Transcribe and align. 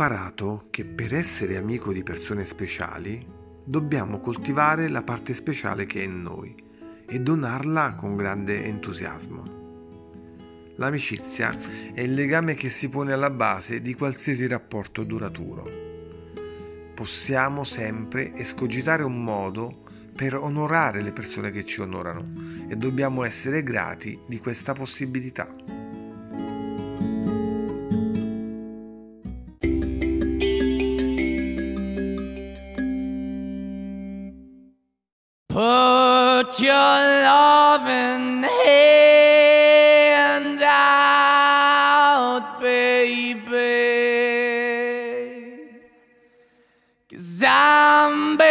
imparato 0.00 0.64
che 0.70 0.86
per 0.86 1.14
essere 1.14 1.58
amico 1.58 1.92
di 1.92 2.02
persone 2.02 2.46
speciali 2.46 3.22
dobbiamo 3.62 4.18
coltivare 4.18 4.88
la 4.88 5.02
parte 5.02 5.34
speciale 5.34 5.84
che 5.84 6.00
è 6.00 6.04
in 6.04 6.22
noi 6.22 6.54
e 7.06 7.20
donarla 7.20 7.96
con 7.96 8.16
grande 8.16 8.64
entusiasmo. 8.64 9.58
L'amicizia 10.76 11.52
è 11.92 12.00
il 12.00 12.14
legame 12.14 12.54
che 12.54 12.70
si 12.70 12.88
pone 12.88 13.12
alla 13.12 13.28
base 13.28 13.82
di 13.82 13.92
qualsiasi 13.92 14.46
rapporto 14.46 15.04
duraturo. 15.04 15.68
Possiamo 16.94 17.62
sempre 17.64 18.34
escogitare 18.34 19.02
un 19.02 19.22
modo 19.22 19.82
per 20.16 20.34
onorare 20.34 21.02
le 21.02 21.12
persone 21.12 21.50
che 21.50 21.66
ci 21.66 21.82
onorano 21.82 22.32
e 22.70 22.74
dobbiamo 22.74 23.22
essere 23.22 23.62
grati 23.62 24.18
di 24.26 24.38
questa 24.38 24.72
possibilità. 24.72 25.79
Put 36.50 36.62
your 36.62 36.74
loving 36.74 38.42
hand 38.42 40.58
out, 40.60 42.58
baby. 42.60 43.40
Cause 47.08 47.44
I'm 47.46 48.36
begging. 48.36 48.50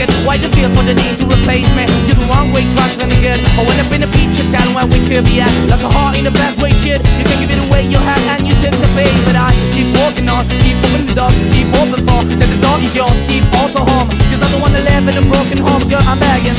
it? 0.00 0.10
Why 0.24 0.36
the 0.36 0.48
feel 0.56 0.70
for 0.72 0.82
the 0.82 0.94
need 0.94 1.16
to 1.20 1.24
replace 1.28 1.68
me? 1.76 1.84
You're 2.08 2.16
the 2.16 2.26
wrong 2.32 2.52
way, 2.52 2.64
trying 2.72 2.96
to 2.96 3.06
good. 3.20 3.40
I 3.56 3.62
went 3.62 3.78
up 3.80 3.92
in 3.92 4.02
a 4.02 4.10
feature 4.10 4.46
town 4.48 4.72
where 4.74 4.88
we 4.88 4.98
could 5.04 5.24
be 5.24 5.40
at. 5.40 5.52
Like 5.68 5.84
a 5.84 5.90
heart 5.90 6.16
in 6.16 6.24
the 6.24 6.30
best 6.32 6.60
way, 6.60 6.72
shit. 6.72 7.04
You 7.18 7.24
can 7.24 7.38
give 7.40 7.52
it 7.52 7.60
away, 7.60 7.84
you 7.86 7.98
have, 7.98 8.22
and 8.32 8.48
you 8.48 8.54
tend 8.64 8.76
to 8.76 8.88
pay. 8.96 9.10
But 9.28 9.36
I 9.36 9.52
keep 9.76 9.88
walking 10.00 10.28
on, 10.28 10.44
keep 10.64 10.76
opening 10.80 11.06
the 11.06 11.16
door, 11.20 11.30
keep 11.52 11.68
open 11.76 12.00
for 12.08 12.20
that 12.24 12.48
the 12.48 12.60
door 12.60 12.78
is 12.80 12.94
yours. 12.96 13.16
Keep 13.28 13.44
also 13.60 13.84
home, 13.84 14.08
cause 14.32 14.40
I'm 14.40 14.50
the 14.52 14.60
one 14.60 14.72
that 14.72 14.84
live 14.88 15.06
in 15.08 15.16
a 15.20 15.24
broken 15.28 15.58
home, 15.58 15.84
girl. 15.88 16.02
I'm 16.02 16.18
begging. 16.18 16.56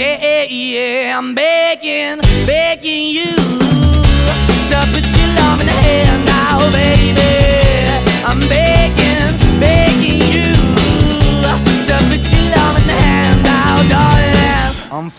Yeah, 0.00 0.48
yeah, 0.48 1.18
I'm 1.18 1.34
begging, 1.34 2.20
begging 2.46 3.12
you 3.12 3.60
to 4.70 4.86
put 4.92 5.04
your 5.18 5.28
love 5.34 5.60
in 5.60 5.66
the 5.66 5.72
hand 5.72 6.09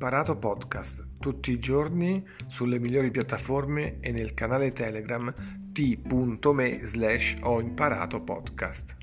Imparato 0.00 0.38
podcast 0.38 1.18
tutti 1.18 1.50
i 1.50 1.58
giorni 1.58 2.26
sulle 2.46 2.78
migliori 2.78 3.10
piattaforme 3.10 4.00
e 4.00 4.12
nel 4.12 4.32
canale 4.32 4.72
Telegram 4.72 5.30
t.me 5.72 6.86
slash 6.86 7.36
ho 7.42 7.60
imparato 7.60 8.22
podcast. 8.22 8.99